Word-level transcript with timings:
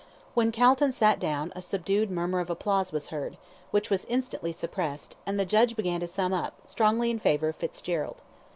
When 0.33 0.51
Calton 0.51 0.91
sat 0.93 1.19
down 1.19 1.53
a 1.55 1.61
subdued 1.61 2.09
murmur 2.09 2.39
of 2.39 2.49
applause 2.49 2.91
was 2.91 3.09
heard, 3.09 3.37
which 3.69 3.91
was 3.91 4.05
instantly 4.05 4.51
suppressed, 4.51 5.15
and 5.27 5.39
the 5.39 5.45
judge 5.45 5.75
began 5.75 5.99
to 5.99 6.07
sum 6.07 6.33
up, 6.33 6.55
strongly 6.65 7.11
in 7.11 7.19
favour 7.19 7.49
of 7.49 7.55
Fitzgerald. 7.57 8.15